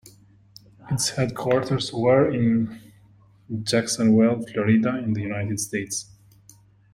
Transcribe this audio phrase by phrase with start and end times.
[0.89, 2.91] Its headquarters were in
[3.61, 6.09] Jacksonville, Florida in the United States.